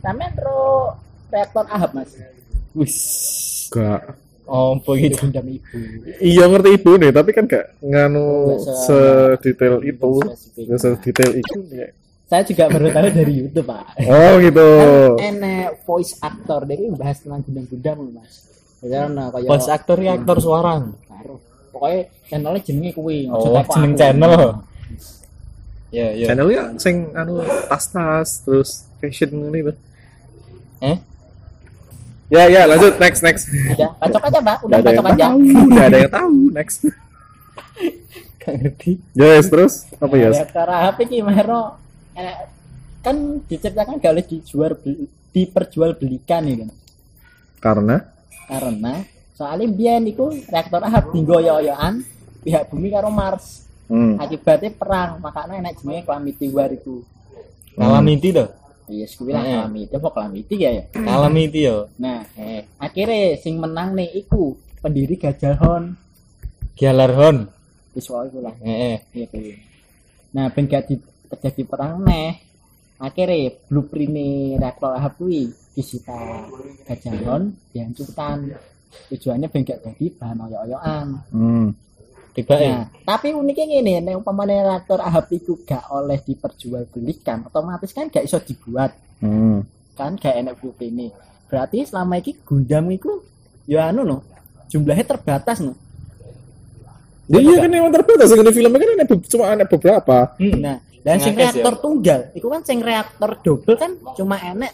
Sampeyan 0.00 0.32
ro 0.36 0.94
reaktor 1.28 1.64
Ahab, 1.66 1.90
Mas. 1.92 2.10
Wis. 2.72 2.96
Gak. 3.68 4.16
Oh, 4.44 4.74
begitu. 4.76 5.14
Gundam 5.22 5.46
ibu. 5.46 5.78
Iya 6.18 6.50
ngerti 6.50 6.70
ibu 6.74 6.98
nih, 6.98 7.14
tapi 7.14 7.30
kan 7.30 7.46
gak 7.46 7.78
nganu 7.78 8.26
Nggak 8.50 8.58
se- 8.58 8.82
sedetail 9.38 9.78
itu, 9.86 10.10
spesifik. 10.18 10.64
nggak 10.66 10.80
sedetail 10.80 11.32
itu. 11.38 11.58
ya. 11.70 11.86
Saya 12.26 12.42
juga 12.42 12.64
baru 12.66 12.86
tahu 12.88 13.08
dari 13.10 13.32
YouTube, 13.36 13.66
Pak. 13.66 13.84
Oh 14.06 14.32
gitu. 14.38 14.68
Kan 15.14 15.34
enek 15.38 15.82
voice 15.82 16.14
actor 16.18 16.62
dia 16.62 16.78
ini 16.78 16.94
bahas 16.94 17.18
tentang 17.18 17.42
gundam-gundam 17.42 17.96
loh, 18.00 18.12
Mas. 18.16 18.34
Jadi 18.80 18.94
ana 18.96 19.24
kaya 19.28 19.46
Voice 19.46 19.68
actor 19.68 19.98
ya 19.98 20.12
aktor 20.14 20.38
suara. 20.40 20.74
Karo. 21.04 21.34
Pokoknya 21.70 22.00
channelnya 22.26 22.60
jenenge 22.64 22.90
kuwi. 22.94 23.18
Oh, 23.28 23.42
jeneng 23.44 23.66
aku. 23.66 23.98
channel. 23.98 24.34
Ya, 25.90 26.06
ya. 26.14 26.26
Channelnya 26.26 26.62
sing 26.78 27.10
anu 27.12 27.42
tas-tas 27.66 28.42
terus 28.42 28.86
fashion 28.98 29.30
ini 29.46 29.70
tuh. 29.70 29.76
Eh? 30.80 30.96
Ya 32.30 32.46
ya 32.46 32.62
lanjut 32.64 32.94
next 32.96 33.20
next. 33.20 33.44
Udah, 33.50 33.90
bacok 33.98 34.22
aja, 34.22 34.38
Pak. 34.38 34.56
Udah 34.62 34.78
Gak 34.78 34.80
ada 34.80 34.90
yang 34.90 35.02
bacok 35.02 35.10
aja. 35.10 35.26
tahu, 35.26 35.38
gak 35.68 35.86
ada 35.86 35.98
yang 35.98 36.12
tahu 36.12 36.36
next. 36.54 36.76
Gak 38.40 38.54
ngerti. 38.56 38.92
Yes 39.12 39.46
terus 39.46 39.72
apa 39.98 40.14
ya? 40.14 40.28
Reaktor 40.30 40.68
Ahab 40.68 40.96
iki 41.02 41.16
mero 41.20 41.76
enek 42.14 42.36
kan 43.00 43.16
diceritakan 43.44 43.96
gak 43.96 44.12
boleh 44.12 44.26
dijual 44.26 44.72
beli, 44.76 45.04
diperjualbelikan 45.30 46.42
ya 46.46 46.56
kan. 46.62 46.70
Karena 47.60 47.96
Karena 48.46 48.94
soalnya 49.34 49.68
biyen 49.68 50.04
iku 50.06 50.30
reaktor 50.48 50.80
Ahab 50.80 51.10
dinggoyo-yoan 51.10 52.02
pihak 52.40 52.70
bumi 52.70 52.88
karo 52.88 53.10
Mars. 53.10 53.66
hmm. 53.86 54.16
Akibatnya 54.16 54.70
perang, 54.70 55.18
makanya 55.18 55.58
enek 55.58 55.82
jenenge 55.82 56.06
Calamity 56.06 56.46
War 56.48 56.70
iku. 56.70 57.02
Calamity 57.74 58.30
tuh. 58.30 58.48
Iya, 58.90 59.06
lah 59.30 59.42
Hmm. 59.46 59.54
Calamity, 59.54 59.92
apa 59.94 60.08
Calamity 60.10 60.54
ya 60.58 60.70
ya? 60.74 60.84
Calamity 60.90 61.60
yo. 61.62 61.78
Nah, 62.02 62.26
eh, 62.34 62.66
akhirnya 62.82 63.38
sing 63.38 63.62
menang 63.62 63.94
nih 63.94 64.10
iku 64.26 64.58
pendiri 64.82 65.14
Gajalhon. 65.14 65.94
Gialarhon. 66.74 67.46
Wis 67.94 68.10
wae 68.10 68.26
iku 68.26 68.38
lah. 68.42 68.54
Eh, 68.58 68.96
eh. 68.96 68.96
Iya 69.14 69.26
kuwi. 69.30 69.52
Nah, 70.34 70.50
ben 70.50 70.66
gak 70.66 70.90
di, 70.90 70.94
terjadi 71.30 71.62
perang 71.70 72.02
neh. 72.02 72.34
Akhirnya 73.00 73.56
blueprint 73.70 74.12
reaktor 74.60 74.92
Ahab 74.92 75.16
kuwi 75.16 75.48
disita 75.72 76.50
Gajalhon 76.90 77.54
dihancurkan. 77.70 78.58
Tujuannya 79.06 79.46
ben 79.46 79.62
gak 79.62 79.80
jadi 79.86 80.06
bahan 80.18 80.38
oyo-oyoan. 80.50 81.06
Hmm. 81.30 81.68
Tiba 82.30 82.54
Nah, 82.54 82.62
ya. 82.62 82.74
tapi 83.04 83.32
uniknya 83.32 83.66
gini, 83.68 83.92
nek 83.98 84.14
umpamane 84.16 84.60
reaktor 84.60 84.98
Ahab 84.98 85.26
iku 85.28 85.58
gak 85.60 85.90
oleh 85.90 86.18
diperjualbelikan, 86.18 87.44
otomatis 87.44 87.90
kan 87.90 88.06
gak 88.06 88.22
iso 88.22 88.38
dibuat. 88.38 88.94
Hmm. 89.18 89.66
kan 89.92 90.16
gak 90.16 90.32
enak 90.34 90.56
bukti 90.56 90.88
ini 90.88 91.12
berarti 91.44 91.84
selama 91.84 92.16
ini 92.16 92.32
Gundam 92.40 92.88
itu 92.88 93.20
ya 93.66 93.92
anu 93.92 94.00
no 94.00 94.24
jumlahnya 94.66 95.04
terbatas 95.04 95.60
no 95.60 95.76
Ya, 97.26 97.38
iya 97.38 97.60
kan 97.60 97.68
emang 97.68 97.92
terbatas 97.92 98.26
di 98.26 98.50
filmnya 98.50 98.80
kan 98.80 98.90
ada 98.96 99.04
cuma 99.22 99.44
ada 99.46 99.62
beberapa. 99.62 100.18
Hmm. 100.34 100.56
nah 100.56 100.76
dan 101.00 101.16
sing 101.16 101.32
Ngakes 101.32 101.52
reaktor 101.52 101.74
tunggal 101.78 102.20
itu 102.32 102.42
kan 102.44 102.60
sing 102.64 102.78
reaktor 102.80 103.30
double 103.38 103.76
kan 103.76 103.92
cuma 104.14 104.36
enek 104.36 104.72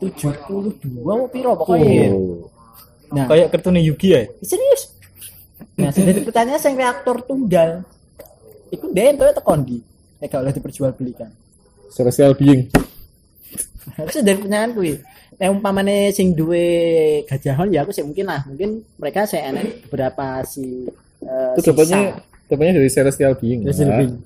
72 0.00 0.80
apa 1.04 1.24
piro 1.28 1.52
pokoknya 1.54 2.08
Oh. 2.10 2.48
nah 3.12 3.28
Kayak 3.28 3.52
kartun 3.52 3.76
Yugi 3.76 4.08
ya. 4.10 4.24
serius 4.40 4.81
nah 5.82 5.90
jadi 5.96 6.20
pertanyaan 6.22 6.60
sing 6.60 6.74
reaktor 6.74 7.16
tunggal 7.22 7.82
itu 8.70 8.84
dia 8.90 9.10
itu 9.10 9.24
tekon 9.34 9.60
di 9.62 9.78
nek 10.18 10.30
gak 10.30 10.40
oleh 10.40 10.52
diperjualbelikan 10.54 11.30
Celestial 11.92 12.32
being. 12.32 12.72
harusnya 13.98 14.22
dari 14.24 14.38
pertanyaan 14.38 14.72
kuwi 14.72 14.94
Nek 15.32 15.48
umpamane 15.50 16.14
sing 16.14 16.32
duwe 16.32 16.70
gajahon 17.26 17.74
ya 17.74 17.82
aku 17.82 17.90
sih 17.90 18.06
mungkin 18.06 18.30
lah 18.30 18.46
mungkin 18.46 18.86
mereka 18.94 19.26
saya 19.26 19.50
enek 19.50 19.90
beberapa 19.90 20.38
si 20.46 20.86
eh, 21.20 21.52
Itu 21.58 21.74
dapatnya 22.46 22.78
dari 22.78 22.86
celestial 22.86 23.34
being. 23.40 23.64
Terus 23.66 23.80
Nah. 23.82 23.96
lebih 23.98 24.22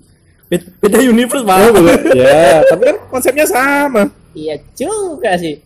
beda, 0.83 0.99
universe 1.01 1.43
Oh, 1.43 1.49
pak 1.49 1.59
betul. 1.73 2.21
ya, 2.21 2.61
tapi 2.69 2.83
kan 2.87 2.97
konsepnya 3.09 3.47
sama. 3.49 4.03
iya 4.37 4.55
juga 4.77 5.35
sih 5.41 5.57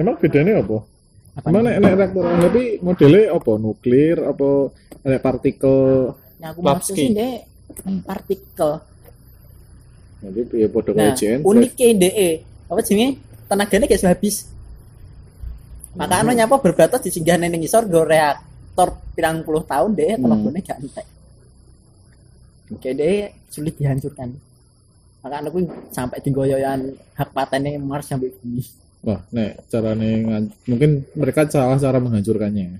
Emang 0.00 0.16
bedanya 0.16 0.64
apa? 0.64 0.78
Apa 1.36 1.46
Emang 1.52 1.62
nek 1.68 1.76
nek 1.76 1.92
reaktor 2.00 2.24
tapi 2.24 2.62
modelnya 2.80 3.22
apa? 3.36 3.52
Nuklir 3.60 4.16
apa? 4.24 4.50
Nek 5.04 5.20
partikel 5.20 5.80
Nah, 6.40 6.56
aku 6.56 6.60
maksud 6.64 6.96
sih 6.96 7.12
deh 7.12 7.44
hmm, 7.84 8.00
partikel. 8.08 8.80
Nanti 10.24 10.40
ya 10.56 10.68
podo 10.72 10.96
nah 10.96 11.12
kayak 11.12 11.20
Gen 11.20 11.38
unik 11.44 11.72
DE 12.00 12.30
apa 12.72 12.80
sih 12.80 12.96
tenaganya 13.44 13.84
gak 13.84 14.08
habis. 14.08 14.48
Maka 15.92 16.24
anu 16.24 16.32
nyapa 16.32 16.56
berbatas 16.64 17.04
di 17.04 17.12
singgah 17.12 17.36
neng 17.36 17.60
isor 17.60 17.84
go 17.84 18.08
reaktor 18.08 18.96
pirang 19.12 19.44
puluh 19.44 19.60
tahun 19.68 19.92
deh 19.92 20.16
Hmm. 20.16 20.24
tenaganya 20.24 20.60
gak 20.64 20.78
entek. 20.80 21.06
Oke 22.72 22.88
deh 22.96 23.36
sulit 23.52 23.76
dihancurkan. 23.76 24.32
Maka 25.20 25.34
anu 25.44 25.52
kuwi 25.52 25.68
sampai 25.92 26.24
tinggoyoyan 26.24 26.88
hak 27.20 27.36
patennya 27.36 27.76
Mars 27.76 28.08
sampai 28.08 28.32
bumi 28.32 28.64
Wah, 29.00 29.20
nek 29.30 29.64
ngan- 30.22 30.52
mungkin 30.66 30.90
mereka 31.14 31.48
salah 31.48 31.76
cara 31.76 31.96
menghancurkannya. 31.96 32.76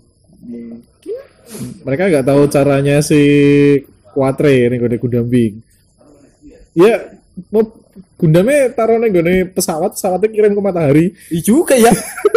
Mereka 1.82 2.03
nggak 2.06 2.26
tahu 2.26 2.42
caranya 2.47 3.00
si 3.00 3.20
Quatre 4.06 4.69
ini 4.69 4.76
gue 4.76 4.98
Gundambing. 4.98 5.54
Ya, 6.72 7.16
mau 7.48 7.64
Gundamnya 8.14 8.69
taruh 8.70 9.00
nih 9.00 9.08
gue 9.10 9.22
pesawat, 9.48 9.97
pesawatnya 9.97 10.28
kirim 10.28 10.53
ke 10.53 10.60
matahari. 10.60 11.04
Iya 11.28 11.41
juga 11.42 11.72
ya 11.75 11.88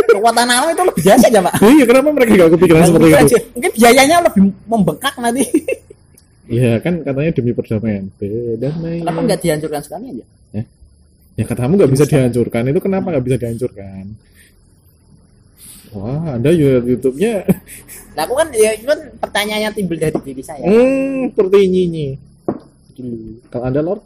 kekuatan 0.07 0.47
alam 0.47 0.67
itu 0.69 0.83
lebih 0.85 1.03
biasa 1.03 1.25
ya 1.27 1.41
pak 1.41 1.53
Iya, 1.59 1.83
kenapa 1.83 2.07
mereka 2.09 2.31
nggak 2.33 2.51
kepikiran 2.55 2.81
seperti 2.85 3.03
Mungkin 3.03 3.19
itu? 3.19 3.27
aja- 3.27 3.45
mungkin 3.51 3.71
biayanya 3.73 4.17
lebih 4.23 4.41
membengkak 4.63 5.13
nanti 5.17 5.43
Iya, 6.45 6.71
kan 6.79 6.93
katanya 7.01 7.31
demi 7.33 7.51
perdamaian. 7.51 8.03
Berdamaian. 8.13 9.01
kenapa 9.03 9.19
nggak 9.23 9.39
dihancurkan 9.41 9.81
sekali 9.81 10.05
aja 10.09 10.25
Ya 11.33 11.43
katamu 11.43 11.75
nggak 11.75 11.89
bisa 11.89 12.05
dihancurkan, 12.05 12.69
itu 12.69 12.77
kenapa 12.77 13.09
nggak 13.09 13.25
bisa 13.25 13.37
dihancurkan? 13.41 14.05
Wah, 15.89 16.37
ada 16.37 16.49
YouTube-nya. 16.49 17.45
nah 18.13 18.25
aku 18.25 18.33
kan 18.33 18.49
ya 18.49 18.73
itu 18.73 18.85
kan 18.85 18.99
pertanyaannya 19.17 19.69
timbul 19.73 19.97
dari 19.97 20.13
diri 20.21 20.41
saya 20.41 20.61
Hmm, 20.61 21.29
seperti 21.29 21.57
nyinyi. 21.65 22.07
Kalau 23.49 23.65
anda 23.65 23.81
Lord, 23.81 24.01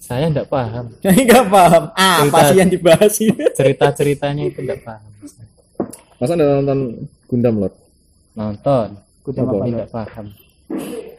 Saya 0.00 0.26
enggak 0.26 0.50
paham. 0.50 0.90
nggak 0.98 1.46
paham 1.46 1.84
apa 1.94 2.18
Cerita. 2.26 2.40
sih 2.50 2.56
yang 2.58 2.70
dibahas 2.70 3.14
ini 3.20 3.34
Cerita-ceritanya 3.58 4.42
itu 4.44 4.58
enggak 4.58 4.82
paham. 4.82 5.10
masa 6.18 6.34
anda 6.34 6.46
nonton 6.52 6.80
Gundam 7.26 7.54
Lord? 7.56 7.74
Nonton, 8.34 8.88
Gundam 9.22 9.44
Apa? 9.46 9.54
apa 9.54 9.64
enggak 9.64 9.90
paham. 9.90 10.26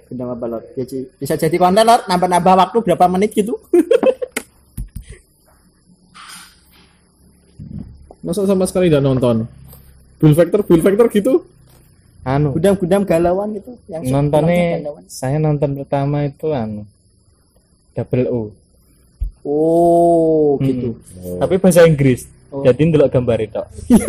Gundam 0.05 0.27
apa 0.29 0.45
Lord? 0.45 0.65
Jadi, 0.75 0.97
bisa 1.15 1.33
jadi 1.35 1.55
konten 1.55 1.83
Lord, 1.83 2.03
nambah-nambah 2.05 2.53
waktu 2.57 2.77
berapa 2.83 3.05
menit 3.07 3.31
gitu. 3.31 3.55
Masa 8.31 8.47
sama 8.47 8.63
sekali 8.63 8.87
tidak 8.87 9.03
nonton? 9.03 9.43
Bull 10.15 10.31
Factor, 10.31 10.63
Bull 10.63 10.79
Factor 10.79 11.11
gitu? 11.11 11.43
Anu, 12.23 12.55
Gundam-gundam 12.55 13.03
galauan 13.03 13.59
gitu. 13.59 13.75
Yang 13.91 14.07
nontonnya 14.07 14.87
saya 15.11 15.35
nonton 15.35 15.75
pertama 15.75 16.23
itu 16.23 16.47
anu 16.55 16.87
Double 17.91 18.31
O. 18.31 18.55
Oh, 19.43 20.55
Hmm. 20.55 20.63
gitu. 20.63 20.89
Tapi 21.43 21.59
bahasa 21.59 21.83
Inggris. 21.83 22.23
Oh. 22.55 22.63
Jadi 22.63 22.87
ndelok 22.87 23.11
gambar 23.11 23.37
itu. 23.43 23.63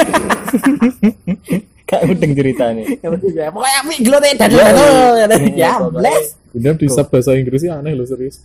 Kak 1.91 2.07
mudeng 2.07 2.39
ceritanya. 2.39 2.85
Ya, 3.03 3.51
Pokoknya 3.51 3.77
ambil 3.83 3.99
glote 4.07 4.31
dan 4.39 4.49
Iya, 4.55 4.67
ya, 4.71 5.27
iya. 5.51 5.59
ya, 5.59 5.73
bless. 5.91 6.39
Gundam 6.55 6.79
di 6.79 6.87
sub 6.87 7.11
bahasa 7.11 7.35
Inggrisnya 7.35 7.83
aneh 7.83 7.99
loh 7.99 8.07
serius. 8.07 8.39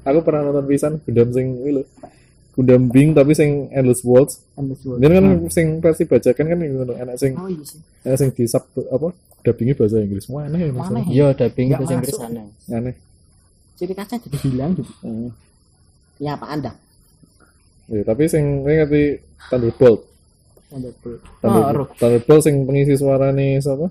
Aku 0.00 0.24
pernah 0.24 0.48
nonton 0.48 0.64
pisan 0.64 0.96
Gundam 1.04 1.28
sing 1.28 1.60
ini 1.60 1.76
loh. 1.76 1.84
Gundam 2.54 2.86
Bing 2.86 3.10
tapi 3.12 3.34
sing 3.34 3.66
Endless 3.70 4.06
Worlds. 4.06 4.38
Ini 4.54 5.04
kan 5.10 5.24
sing 5.50 5.82
versi 5.82 6.06
bajakan 6.06 6.44
kan 6.46 6.58
yang 6.58 6.72
enak 6.88 7.16
sing 7.18 7.34
Oh 7.34 7.50
iya 7.50 7.64
sih. 7.66 7.82
enak 8.06 8.16
sing 8.16 8.30
di 8.30 8.46
sub 8.46 8.62
apa 8.86 9.10
dubbingnya 9.42 9.74
bahasa 9.74 9.98
Inggris. 9.98 10.30
Wah 10.30 10.46
aneh 10.46 10.58
ya 10.60 10.66
Aneh. 10.66 10.72
masalah. 10.72 11.02
Iya, 11.04 11.26
dubbing 11.34 11.66
bahasa 11.70 11.92
Inggris 11.92 12.16
aneh. 12.16 12.46
Aneh. 12.68 12.94
Ciri 13.74 13.92
khasnya 13.92 14.22
jadi 14.22 14.38
hilang 14.40 14.70
gitu. 14.72 14.92
Hmm. 15.02 15.28
Ya 16.16 16.38
apa 16.38 16.46
Anda? 16.46 16.72
Ya, 17.84 18.00
tapi 18.00 18.24
sing 18.24 18.62
ini 18.62 18.74
ngerti 18.80 19.02
Thunderbolt. 19.50 20.00
Thunderbolt. 20.70 21.20
Oh, 21.42 21.50
Thunderbolt, 21.50 21.90
Thunderbolt 21.98 22.40
sing 22.40 22.54
pengisi 22.64 22.94
suarane 22.94 23.58
siapa? 23.58 23.90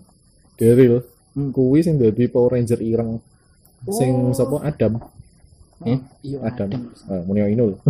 Daryl. 0.56 1.04
Hmm. 1.36 1.51
Kuwi 1.51 1.83
sing 1.83 2.00
dadi 2.00 2.25
Power 2.25 2.56
Ranger 2.56 2.80
ireng. 2.80 3.19
Sing 3.92 4.10
Oh. 4.10 4.31
siapa? 4.31 4.63
Adam. 4.63 5.04
Eh? 5.83 6.00
Iya, 6.24 6.39
Adam. 6.42 6.68
Adam. 6.71 6.81
Ah, 7.06 7.21
Munio 7.21 7.44
Inul. 7.45 7.75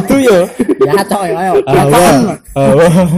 Itu 0.00 0.14
yo. 0.16 0.38
Ya, 0.80 1.02
coy, 1.04 1.30
ayo. 1.30 1.54
Awal. 1.68 2.18
Awal. 2.56 3.08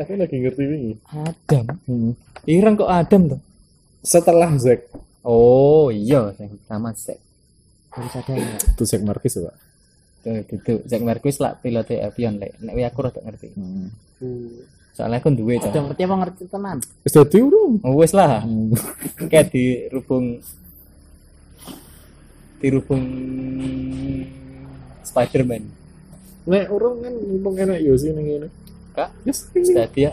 Aku 0.00 0.12
lagi 0.16 0.36
ngerti 0.40 0.62
ini. 0.64 0.92
Adam. 1.08 1.66
Hmm. 1.88 2.12
Ireng 2.44 2.76
kok 2.76 2.88
Adam 2.88 3.22
tuh. 3.36 3.40
Setelah 4.00 4.52
Zack. 4.56 4.88
Oh 5.20 5.92
iya, 5.92 6.32
yang 6.40 6.56
pertama 6.56 6.92
Zack. 6.96 7.20
Harus 7.92 8.12
ada 8.16 8.32
yang 8.32 8.56
Itu 8.56 8.84
Zack 8.88 9.02
Marquez 9.04 9.36
ya, 9.36 9.48
Pak. 9.48 9.56
Tuh, 10.20 10.36
itu 10.44 10.72
Zack 10.88 11.02
Marquez 11.04 11.36
lah 11.40 11.52
pilotnya 11.56 12.08
Avion 12.08 12.36
lek. 12.40 12.56
Nek 12.60 12.76
aku 12.92 12.98
rada 13.04 13.20
ngerti. 13.24 13.48
Hmm. 13.56 13.88
Soalnya 14.92 15.20
aku 15.24 15.32
duwe 15.32 15.56
cah. 15.56 15.72
ngerti 15.72 16.02
apa 16.04 16.16
ngerti 16.20 16.42
tenan? 16.48 16.78
Wis 17.04 17.12
dadi 17.16 17.38
urung. 17.40 17.80
Wis 17.96 18.12
lah. 18.12 18.44
Kayak 19.32 19.48
dirubung 19.52 20.44
dirubung 22.60 23.04
Spiderman. 25.00 25.64
Nek 26.46 26.70
urung 26.70 27.02
kan 27.02 27.14
mumpung 27.16 27.54
enak 27.58 27.80
yo 27.82 27.96
sih 27.98 28.14
ning 28.14 28.26
ngene. 28.28 28.48
Kak, 28.94 29.10
dadi 29.74 30.00
ya. 30.06 30.12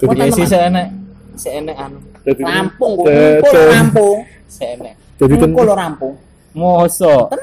Dadi 0.00 0.16
Ya 0.18 0.26
sih 0.32 0.46
seenek 0.48 0.88
seenek 1.38 1.76
anu, 1.78 1.98
dadi 2.26 2.42
Rampung 2.42 2.92
kok. 2.98 3.06
Eh, 3.06 3.38
eh. 3.38 3.68
rampung. 3.70 4.18
dadi 5.18 5.34
ten 5.38 5.50
Engko 5.52 5.62
lho 5.62 5.74
rampung. 5.76 6.14
Mosok 6.56 7.36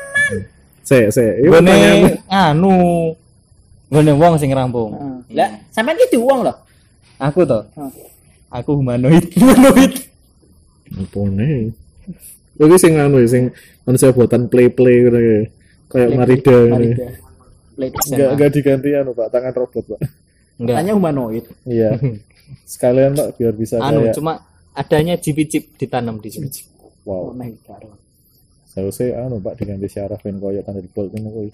se 0.83 1.07
se. 1.13 1.25
Gone 1.45 1.71
pertanyaan 1.71 2.59
anu 2.59 2.73
Gone 3.85 4.11
wong 4.17 4.33
sing 4.41 4.49
rampung. 4.49 4.97
Heeh. 4.97 5.37
Lah, 5.37 5.49
sampean 5.69 5.95
ki 5.95 6.17
diuang 6.17 6.41
lho. 6.41 6.53
Aku 7.21 7.45
to. 7.45 7.61
Aku 8.49 8.81
humanoid. 8.81 9.29
Humanoid. 9.39 9.93
apa 10.95 11.19
nih? 11.27 11.73
Lagi 12.55 12.77
sing 12.79 12.93
anu 12.95 13.19
ya, 13.19 13.27
sing 13.27 13.43
manusia 13.83 14.15
buatan 14.15 14.47
play 14.47 14.71
play 14.71 14.97
gitu 15.07 15.19
ya. 15.19 15.39
Kayak 15.91 16.09
Marida. 16.15 16.57
ini. 16.57 16.71
Marida. 16.71 17.07
Play 17.75 17.89
Enggak 17.91 18.29
enggak 18.39 18.51
diganti 18.55 18.89
anu 18.95 19.11
Pak, 19.11 19.27
tangan 19.31 19.53
robot 19.53 19.83
Pak. 19.95 19.99
Enggak. 20.63 20.75
Tanya 20.79 20.91
humanoid. 20.95 21.45
Iya. 21.67 21.99
Sekalian 22.73 23.11
Pak 23.17 23.35
biar 23.35 23.53
bisa 23.57 23.81
Anu 23.81 24.05
kayak 24.05 24.15
cuma 24.15 24.33
adanya 24.71 25.15
chip-chip 25.19 25.75
ditanam 25.75 26.21
di 26.23 26.29
sini. 26.31 26.47
Oh, 27.05 27.29
wow. 27.29 27.35
nah, 27.35 27.49
karo. 27.67 27.99
Seharusnya 28.71 29.27
anu 29.27 29.43
Pak 29.43 29.59
diganti 29.59 29.87
syaraf 29.91 30.23
ben 30.23 30.39
koyo 30.39 30.63
Thunderbolt 30.63 31.11
ngono 31.11 31.29
kuwi. 31.31 31.49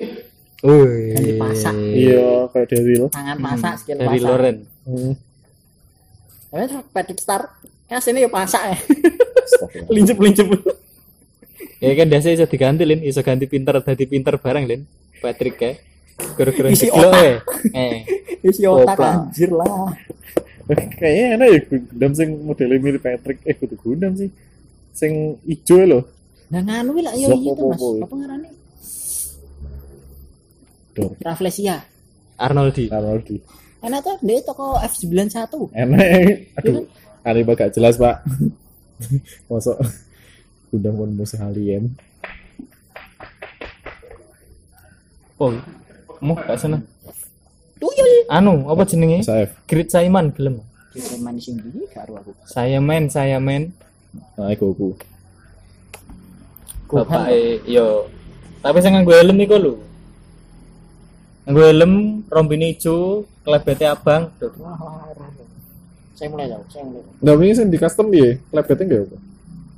Woi. 0.62 1.18
Ganti 1.18 1.33
pasak. 1.42 1.74
Iya, 1.74 2.30
kayak 2.54 2.68
Daryl. 2.69 3.06
Tangan 3.09 3.38
pasak, 3.42 3.74
skill 3.81 3.97
Dari 3.97 4.18
pasak. 4.21 4.30
Loren. 4.30 4.57
Hmm. 4.86 5.13
Ya, 6.51 6.81
Patrick 6.94 7.18
Star. 7.18 7.42
Kan 7.89 7.97
sini 7.97 8.21
ya 8.21 8.30
pasak 8.30 8.62
ya. 8.69 8.77
Astagfirullah. 9.42 10.77
Ya 11.81 11.98
kan 11.98 12.07
biasa 12.13 12.30
iso 12.30 12.45
diganti 12.45 12.86
lin, 12.86 13.01
iso 13.01 13.25
ganti 13.25 13.50
pinter 13.50 13.81
dadi 13.81 14.06
pinter 14.06 14.38
bareng 14.38 14.66
lin. 14.69 14.81
Patrick 15.18 15.57
kayak 15.57 15.78
gara-gara 16.38 16.69
Isi 16.69 16.86
jeglok 16.86 17.10
otak. 17.10 17.25
eh. 17.25 17.36
Eh. 17.74 17.95
Isi 18.45 18.62
otak 18.69 18.98
anjir 19.01 19.50
lah. 19.50 19.89
Kayaknya 20.72 21.25
enak 21.36 21.48
ya 21.50 21.60
Gundam 21.68 22.12
sing 22.13 22.30
modelnya 22.45 22.78
mirip 22.78 23.01
Patrick. 23.01 23.42
Eh, 23.44 23.57
kudu 23.57 23.75
Gundam 23.81 24.13
sih. 24.13 24.30
Sing 24.94 25.42
ijo 25.44 25.81
lho. 25.81 26.00
Nah 26.54 26.62
nganu 26.62 27.01
lah 27.01 27.18
ya 27.18 27.33
Zok 27.33 27.42
itu 27.42 27.63
Mas. 27.66 27.81
apa-apa. 27.81 28.06
Apa 28.06 28.13
ngarane? 28.22 28.50
Dor. 30.94 31.12
Rafflesia. 31.18 31.75
Arnoldi. 32.38 32.86
Arnoldi. 32.94 33.36
Enak 33.81 34.00
tuh 34.06 34.16
dia 34.22 34.38
toko 34.45 34.78
F91. 34.78 35.74
Enak. 35.74 36.06
Aduh. 36.62 36.86
Kali 37.22 37.42
gak 37.45 37.74
jelas, 37.74 37.98
Pak. 37.98 38.22
Masuk 39.50 39.78
Gundam 40.71 40.95
pun 40.95 41.12
musuh 41.12 41.44
alien. 41.44 41.91
Oh. 45.35 45.51
Mau 46.23 46.38
gak 46.39 46.56
sana. 46.56 46.79
Tuyul. 47.75 48.12
Anu, 48.31 48.71
apa 48.71 48.88
jenenge? 48.88 49.27
SF. 49.27 49.68
Grid 49.68 49.91
Saiman 49.91 50.31
gelem. 50.31 50.63
Kita 50.95 51.19
manis 51.19 51.51
ini 51.51 51.83
karo 51.91 52.15
aku. 52.23 52.31
Saya 52.47 52.79
men, 52.79 53.12
saya 53.12 53.35
men. 53.44 53.75
Nah, 54.39 54.51
Goku. 54.56 54.95
Bapak 56.91 57.31
eh 57.31 57.63
yo. 57.63 58.12
Tapi 58.59 58.77
sing 58.83 58.95
nganggo 58.95 59.15
helm 59.15 59.39
iku 59.39 59.56
lho. 59.56 59.73
Nganggo 61.47 61.63
helm 61.63 61.94
rombine 62.27 62.75
ijo, 62.75 63.23
klebete 63.44 63.88
abang. 63.88 64.29
Wah. 64.59 64.77
Saya 66.13 66.27
mulai 66.29 66.53
tau, 66.53 66.62
saya 66.69 66.85
mulai 66.85 67.50
ini 67.50 67.57
sing 67.57 67.73
di 67.73 67.81
custom 67.81 68.13
ya, 68.13 68.38
klebetnya 68.53 68.85
enggak 68.85 69.01
apa? 69.09 69.18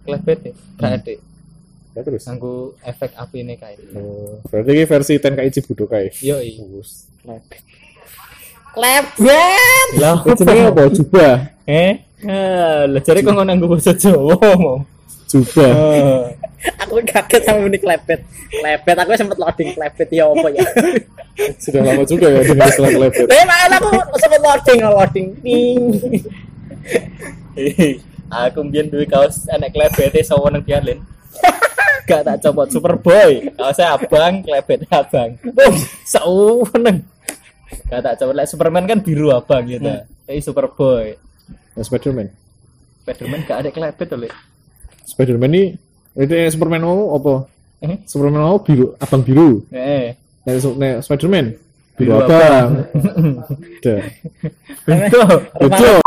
Klebete, 0.03 0.51
gak 0.75 0.91
ada. 1.00 1.13
Ya 1.94 2.01
terus. 2.01 2.25
Nganggo 2.25 2.73
efek 2.81 3.13
api 3.13 3.38
ini 3.45 3.55
kae. 3.55 3.77
Oh, 3.94 4.41
berarti 4.50 4.69
ini 4.73 4.83
versi 4.89 5.13
Tenkaichi 5.21 5.61
Budokai. 5.61 6.09
Yo 6.25 6.41
i. 6.41 6.57
Klebet. 7.23 7.63
Lah 10.01 10.17
Itu 10.25 10.33
jenenge 10.41 10.73
apa? 10.73 10.81
Jubah. 10.89 11.33
Eh, 11.69 12.01
ah, 12.25 12.89
lah 12.89 13.01
jare 13.05 13.21
kok 13.21 13.31
nganggo 13.31 13.69
basa 13.69 13.94
Jawa. 13.94 14.35
Jubah. 15.29 15.71
Ah. 15.71 16.21
Aku 16.81 16.97
kaget 17.05 17.41
sama 17.45 17.67
ini 17.69 17.77
klebet. 17.77 18.25
Klebet 18.50 18.97
aku 18.97 19.13
sempet 19.13 19.38
loading 19.38 19.69
klebet 19.77 20.09
ya 20.09 20.25
apa 20.25 20.47
ya. 20.50 20.65
Sudah 21.61 21.81
lama 21.85 22.03
juga 22.09 22.27
ya 22.31 22.41
dengan 22.41 22.67
istilah 22.73 22.91
klebet. 22.91 23.27
Tapi 23.29 23.44
malah 23.45 23.77
aku 23.77 24.17
sempet 24.17 24.41
loading 24.41 24.79
loading. 24.81 25.27
Eh, 28.33 28.50
Aku 28.50 28.65
mbiyen 28.65 28.89
duwe 28.89 29.06
kaos 29.06 29.45
enek 29.47 29.71
klebete 29.71 30.19
sawo 30.21 30.50
nang 30.50 30.62
Bialin. 30.62 30.97
Gak 32.09 32.25
tak 32.25 32.41
copot 32.41 32.68
Superboy. 32.68 33.53
Kaosnya 33.53 33.94
abang, 33.94 34.41
klebet 34.41 34.83
abang. 34.89 35.39
Boom, 35.39 35.75
seneng. 36.03 36.97
Gak 37.88 38.01
tak 38.01 38.13
copot 38.18 38.33
lek 38.33 38.50
Superman 38.50 38.83
kan 38.83 39.00
biru 39.00 39.30
abang 39.30 39.63
gitu. 39.63 39.88
Tapi 40.25 40.39
Superboy. 40.39 41.15
Nah, 41.74 41.81
Spiderman. 41.81 42.27
Spiderman 43.00 43.39
gak 43.44 43.59
ada 43.62 43.69
klebet 43.69 44.09
Lek. 44.18 44.33
Spiderman 45.03 45.51
ini 45.51 45.63
itu 46.13 46.29
yang 46.29 46.51
Superman 46.51 46.83
mau 46.83 47.13
apa? 47.13 47.33
Eh? 47.81 47.97
Superman 48.03 48.41
mau 48.41 48.57
biru, 48.57 48.95
abang 48.97 49.21
biru. 49.21 49.63
Eh, 49.69 50.15
Nah, 50.44 50.59
so- 50.59 50.75
nah, 50.75 51.00
Spiderman 51.00 51.56
biru 51.95 52.19
abang. 52.19 52.83
Betul. 53.79 54.00
Betul. 55.56 56.02